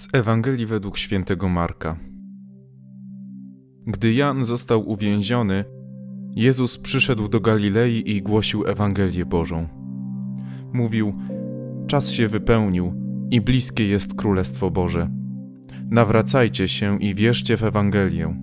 [0.00, 1.96] Z Ewangelii według świętego Marka.
[3.86, 5.64] Gdy Jan został uwięziony,
[6.36, 9.68] Jezus przyszedł do Galilei i głosił Ewangelię Bożą.
[10.72, 11.12] Mówił:
[11.86, 12.94] Czas się wypełnił
[13.30, 15.10] i bliskie jest Królestwo Boże.
[15.90, 18.42] Nawracajcie się i wierzcie w Ewangelię.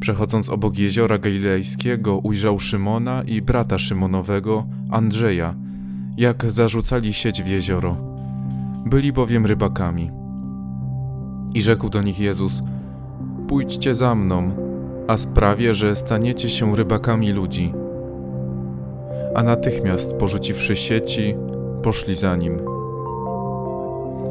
[0.00, 5.54] Przechodząc obok jeziora galilejskiego, ujrzał Szymona i brata Szymonowego, Andrzeja,
[6.16, 8.17] jak zarzucali sieć w jezioro.
[8.86, 10.10] Byli bowiem rybakami.
[11.54, 12.62] I rzekł do nich Jezus:
[13.48, 14.50] Pójdźcie za mną,
[15.08, 17.74] a sprawię, że staniecie się rybakami ludzi.
[19.34, 21.34] A natychmiast porzuciwszy sieci,
[21.82, 22.58] poszli za nim.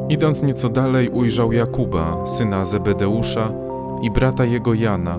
[0.08, 3.52] Idąc nieco dalej, ujrzał Jakuba, syna Zebedeusza,
[4.02, 5.18] i brata jego Jana,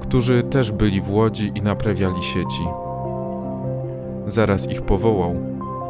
[0.00, 2.62] którzy też byli w łodzi i naprawiali sieci.
[4.26, 5.34] Zaraz ich powołał,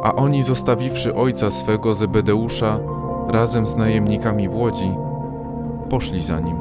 [0.03, 2.79] a oni, zostawiwszy ojca swego Zebedeusza
[3.27, 4.91] razem z najemnikami w łodzi,
[5.89, 6.55] poszli za nim.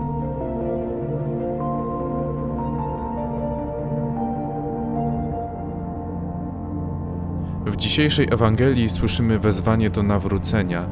[7.66, 10.84] W dzisiejszej Ewangelii słyszymy wezwanie do nawrócenia,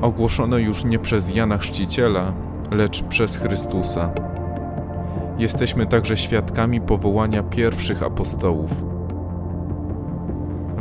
[0.00, 2.32] ogłoszone już nie przez Jana Chrzciciela,
[2.70, 4.10] lecz przez Chrystusa.
[5.38, 8.95] Jesteśmy także świadkami powołania pierwszych apostołów.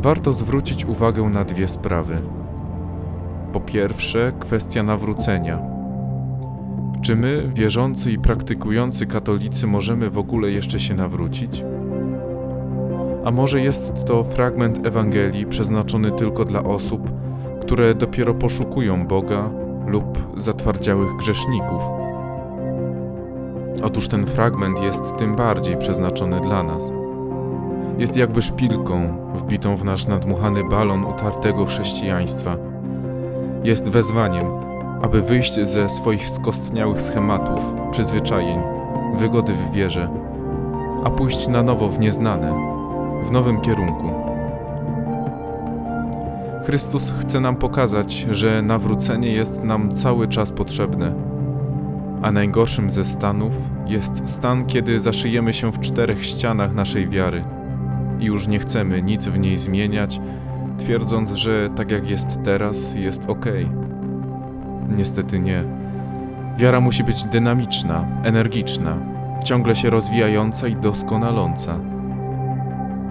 [0.06, 2.22] Warto zwrócić uwagę na dwie sprawy.
[3.54, 5.60] Po pierwsze, kwestia nawrócenia.
[7.02, 11.64] Czy my, wierzący i praktykujący katolicy, możemy w ogóle jeszcze się nawrócić?
[13.26, 17.12] A może jest to fragment Ewangelii przeznaczony tylko dla osób,
[17.62, 19.50] które dopiero poszukują Boga
[19.88, 21.84] lub zatwardziałych grzeszników?
[23.84, 27.05] Otóż ten fragment jest tym bardziej przeznaczony dla nas.
[27.98, 32.58] Jest jakby szpilką wbitą w nasz nadmuchany balon utartego chrześcijaństwa.
[33.64, 34.46] Jest wezwaniem,
[35.02, 37.60] aby wyjść ze swoich skostniałych schematów,
[37.92, 38.60] przyzwyczajeń,
[39.18, 40.10] wygody w wierze,
[41.04, 42.54] a pójść na nowo w nieznane,
[43.24, 44.12] w nowym kierunku.
[46.66, 51.14] Chrystus chce nam pokazać, że nawrócenie jest nam cały czas potrzebne.
[52.22, 53.54] A najgorszym ze stanów
[53.86, 57.44] jest stan, kiedy zaszyjemy się w czterech ścianach naszej wiary
[58.20, 60.20] już nie chcemy nic w niej zmieniać,
[60.78, 63.46] twierdząc, że tak jak jest teraz, jest ok.
[64.98, 65.64] Niestety nie.
[66.58, 68.98] Wiara musi być dynamiczna, energiczna,
[69.44, 71.80] ciągle się rozwijająca i doskonaląca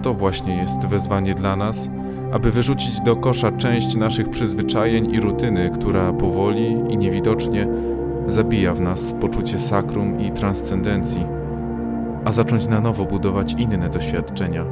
[0.05, 1.89] to właśnie jest wezwanie dla nas,
[2.31, 7.67] aby wyrzucić do kosza część naszych przyzwyczajeń i rutyny, która powoli i niewidocznie
[8.27, 11.25] zabija w nas poczucie sakrum i transcendencji,
[12.25, 14.65] a zacząć na nowo budować inne doświadczenia,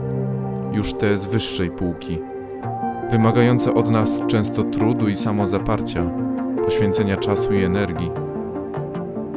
[0.73, 2.19] już te z wyższej półki,
[3.11, 6.05] wymagające od nas często trudu i samozaparcia,
[6.63, 8.11] poświęcenia czasu i energii.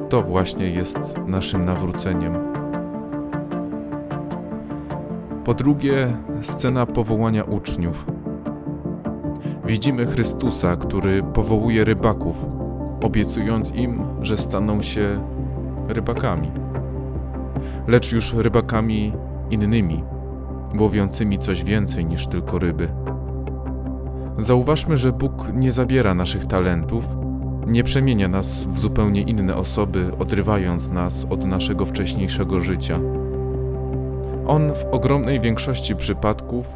[0.08, 2.34] To właśnie jest naszym nawróceniem.
[5.44, 8.06] Po drugie, scena powołania uczniów.
[9.66, 12.46] Widzimy Chrystusa, który powołuje rybaków,
[13.02, 15.18] obiecując im, że staną się
[15.88, 16.50] rybakami.
[17.86, 19.12] Lecz już rybakami
[19.50, 20.04] innymi,
[20.80, 22.88] łowiącymi coś więcej niż tylko ryby.
[24.38, 27.04] Zauważmy, że Bóg nie zabiera naszych talentów,
[27.66, 33.00] nie przemienia nas w zupełnie inne osoby, odrywając nas od naszego wcześniejszego życia
[34.46, 36.66] on w ogromnej większości przypadków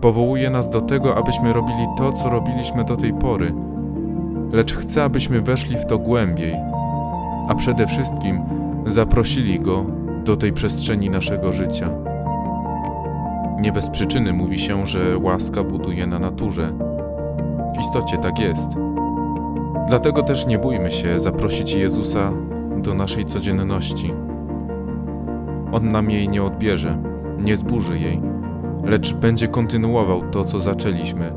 [0.00, 3.54] powołuje nas do tego, abyśmy robili to, co robiliśmy do tej pory,
[4.52, 6.54] lecz chce, abyśmy weszli w to głębiej,
[7.48, 8.40] a przede wszystkim
[8.86, 9.86] zaprosili Go
[10.24, 12.09] do tej przestrzeni naszego życia.
[13.60, 16.72] Nie bez przyczyny mówi się, że łaska buduje na naturze.
[17.76, 18.68] W istocie tak jest.
[19.88, 22.32] Dlatego też nie bójmy się zaprosić Jezusa
[22.76, 24.14] do naszej codzienności.
[25.72, 27.10] On nam jej nie odbierze
[27.42, 28.20] nie zburzy jej,
[28.84, 31.32] lecz będzie kontynuował to, co zaczęliśmy,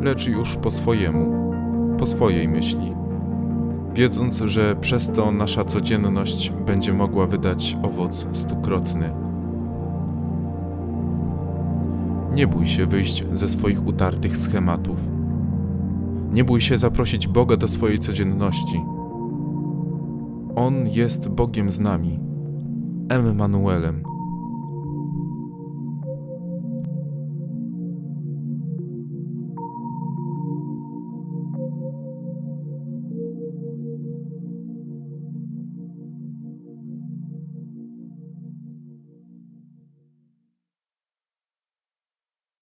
[0.00, 1.54] lecz już po swojemu,
[1.98, 2.92] po swojej myśli,
[3.94, 9.25] wiedząc, że przez to nasza codzienność będzie mogła wydać owoc stukrotny.
[12.36, 14.98] Nie bój się wyjść ze swoich utartych schematów.
[16.32, 18.80] Nie bój się zaprosić Boga do swojej codzienności.
[20.56, 22.20] On jest Bogiem z nami,
[23.08, 24.02] Emmanuelem